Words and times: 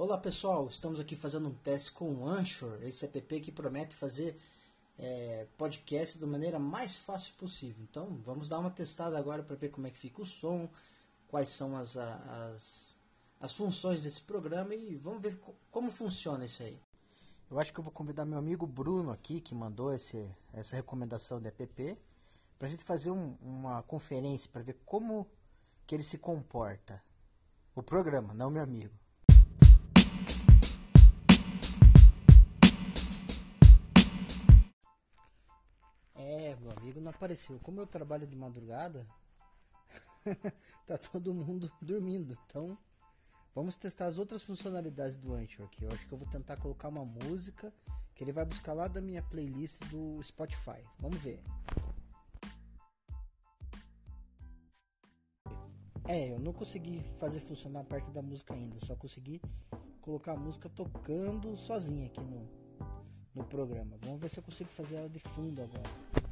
Olá 0.00 0.16
pessoal, 0.16 0.68
estamos 0.68 1.00
aqui 1.00 1.16
fazendo 1.16 1.48
um 1.48 1.54
teste 1.54 1.90
com 1.90 2.14
o 2.14 2.28
Anchor, 2.28 2.78
esse 2.84 3.04
app 3.04 3.40
que 3.40 3.50
promete 3.50 3.96
fazer 3.96 4.38
é, 4.96 5.44
podcast 5.56 6.20
da 6.20 6.26
maneira 6.26 6.56
mais 6.56 6.96
fácil 6.96 7.34
possível. 7.34 7.82
Então 7.82 8.16
vamos 8.24 8.48
dar 8.48 8.60
uma 8.60 8.70
testada 8.70 9.18
agora 9.18 9.42
para 9.42 9.56
ver 9.56 9.70
como 9.70 9.88
é 9.88 9.90
que 9.90 9.98
fica 9.98 10.22
o 10.22 10.24
som, 10.24 10.70
quais 11.26 11.48
são 11.48 11.76
as, 11.76 11.96
as, 11.96 12.94
as 13.40 13.52
funções 13.52 14.04
desse 14.04 14.22
programa 14.22 14.72
e 14.72 14.94
vamos 14.94 15.20
ver 15.20 15.36
como 15.68 15.90
funciona 15.90 16.44
isso 16.44 16.62
aí. 16.62 16.80
Eu 17.50 17.58
acho 17.58 17.72
que 17.72 17.80
eu 17.80 17.84
vou 17.84 17.92
convidar 17.92 18.24
meu 18.24 18.38
amigo 18.38 18.68
Bruno 18.68 19.10
aqui, 19.10 19.40
que 19.40 19.52
mandou 19.52 19.92
esse, 19.92 20.30
essa 20.52 20.76
recomendação 20.76 21.40
de 21.40 21.48
app, 21.48 21.98
para 22.56 22.68
a 22.68 22.70
gente 22.70 22.84
fazer 22.84 23.10
um, 23.10 23.36
uma 23.42 23.82
conferência 23.82 24.48
para 24.48 24.62
ver 24.62 24.78
como 24.86 25.26
que 25.88 25.96
ele 25.96 26.04
se 26.04 26.18
comporta. 26.18 27.02
O 27.74 27.82
programa, 27.82 28.32
não 28.32 28.48
meu 28.48 28.62
amigo. 28.62 28.94
É, 36.48 36.56
meu 36.56 36.70
amigo 36.78 36.98
não 36.98 37.10
apareceu. 37.10 37.58
Como 37.62 37.78
eu 37.78 37.86
trabalho 37.86 38.26
de 38.26 38.34
madrugada, 38.34 39.06
tá 40.86 40.96
todo 40.96 41.34
mundo 41.34 41.70
dormindo. 41.82 42.38
Então, 42.46 42.78
vamos 43.54 43.76
testar 43.76 44.06
as 44.06 44.16
outras 44.16 44.42
funcionalidades 44.42 45.14
do 45.14 45.34
Anchor 45.34 45.66
aqui. 45.66 45.84
Eu 45.84 45.92
acho 45.92 46.06
que 46.06 46.12
eu 46.14 46.16
vou 46.16 46.26
tentar 46.28 46.56
colocar 46.56 46.88
uma 46.88 47.04
música 47.04 47.70
que 48.14 48.24
ele 48.24 48.32
vai 48.32 48.46
buscar 48.46 48.72
lá 48.72 48.88
da 48.88 48.98
minha 48.98 49.22
playlist 49.22 49.78
do 49.90 50.22
Spotify. 50.22 50.82
Vamos 50.98 51.18
ver. 51.18 51.42
É, 56.06 56.32
eu 56.32 56.38
não 56.38 56.54
consegui 56.54 57.04
fazer 57.18 57.40
funcionar 57.40 57.80
a 57.80 57.84
parte 57.84 58.10
da 58.10 58.22
música 58.22 58.54
ainda, 58.54 58.78
só 58.78 58.96
consegui 58.96 59.42
colocar 60.00 60.32
a 60.32 60.36
música 60.38 60.70
tocando 60.70 61.54
sozinha 61.58 62.06
aqui 62.06 62.22
no, 62.22 62.48
no 63.34 63.44
programa. 63.44 63.98
Vamos 64.00 64.18
ver 64.18 64.30
se 64.30 64.38
eu 64.38 64.42
consigo 64.42 64.70
fazer 64.70 64.96
ela 64.96 65.10
de 65.10 65.20
fundo 65.20 65.60
agora. 65.60 66.27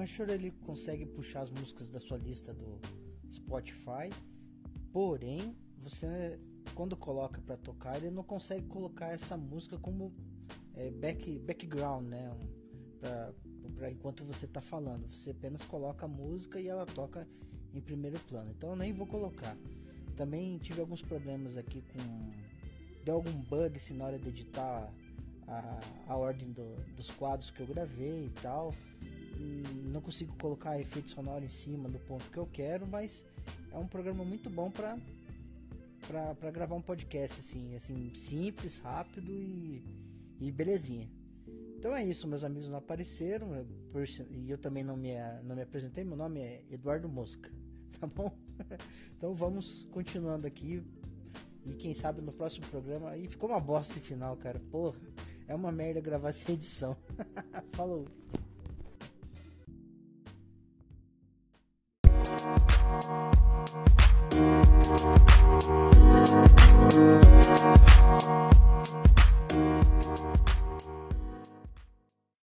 Anchor 0.00 0.28
ele 0.30 0.50
consegue 0.64 1.06
puxar 1.06 1.42
as 1.42 1.50
músicas 1.50 1.90
da 1.90 1.98
sua 1.98 2.16
lista 2.16 2.52
do 2.52 2.80
Spotify, 3.30 4.10
porém 4.92 5.56
você 5.78 6.38
quando 6.74 6.96
coloca 6.96 7.40
para 7.40 7.56
tocar 7.56 7.96
ele 7.96 8.10
não 8.10 8.22
consegue 8.22 8.66
colocar 8.66 9.08
essa 9.08 9.36
música 9.36 9.78
como 9.78 10.12
é, 10.74 10.90
back, 10.90 11.38
background, 11.40 12.06
né? 12.06 12.34
Para 13.00 13.90
enquanto 13.90 14.24
você 14.24 14.44
está 14.44 14.60
falando, 14.60 15.06
você 15.10 15.30
apenas 15.30 15.64
coloca 15.64 16.04
a 16.04 16.08
música 16.08 16.60
e 16.60 16.68
ela 16.68 16.84
toca 16.84 17.26
em 17.72 17.80
primeiro 17.80 18.18
plano. 18.20 18.50
Então 18.50 18.70
eu 18.70 18.76
nem 18.76 18.92
vou 18.92 19.06
colocar. 19.06 19.56
Também 20.16 20.58
tive 20.58 20.80
alguns 20.80 21.02
problemas 21.02 21.56
aqui 21.56 21.82
com. 21.82 22.30
Deu 23.04 23.14
algum 23.14 23.32
bug 23.32 23.78
se 23.78 23.94
na 23.94 24.04
hora 24.04 24.18
de 24.18 24.28
editar 24.28 24.92
a, 25.46 25.80
a 26.08 26.16
ordem 26.16 26.52
do, 26.52 26.76
dos 26.94 27.10
quadros 27.10 27.50
que 27.50 27.60
eu 27.60 27.66
gravei 27.66 28.26
e 28.26 28.30
tal. 28.42 28.74
Não 29.84 30.00
consigo 30.00 30.36
colocar 30.38 30.80
efeito 30.80 31.08
sonoro 31.08 31.44
em 31.44 31.48
cima 31.48 31.88
do 31.88 31.98
ponto 31.98 32.28
que 32.30 32.38
eu 32.38 32.46
quero, 32.46 32.86
mas 32.86 33.24
é 33.72 33.78
um 33.78 33.86
programa 33.86 34.24
muito 34.24 34.48
bom 34.50 34.70
para 34.70 34.98
para 36.36 36.50
gravar 36.50 36.74
um 36.74 36.82
podcast 36.82 37.38
assim, 37.38 37.76
assim 37.76 38.12
simples, 38.14 38.78
rápido 38.78 39.30
e, 39.30 39.82
e 40.40 40.50
belezinha. 40.50 41.08
Então 41.78 41.94
é 41.94 42.04
isso, 42.04 42.26
meus 42.26 42.42
amigos 42.42 42.68
não 42.68 42.78
apareceram 42.78 43.64
e 44.30 44.50
eu 44.50 44.58
também 44.58 44.82
não 44.82 44.96
me, 44.96 45.14
não 45.44 45.54
me 45.54 45.62
apresentei. 45.62 46.04
Meu 46.04 46.16
nome 46.16 46.40
é 46.40 46.62
Eduardo 46.70 47.08
Mosca, 47.08 47.50
tá 47.98 48.06
bom? 48.06 48.36
Então 49.16 49.34
vamos 49.34 49.86
continuando 49.90 50.46
aqui 50.46 50.82
e 51.64 51.74
quem 51.74 51.94
sabe 51.94 52.20
no 52.20 52.32
próximo 52.32 52.66
programa. 52.66 53.16
E 53.16 53.28
ficou 53.28 53.48
uma 53.48 53.60
bosta 53.60 54.00
final, 54.00 54.36
cara. 54.36 54.60
Porra, 54.70 54.98
é 55.46 55.54
uma 55.54 55.72
merda 55.72 56.00
gravar 56.00 56.32
sem 56.32 56.54
edição. 56.54 56.96
Falou. 57.72 58.06
you 63.02 63.39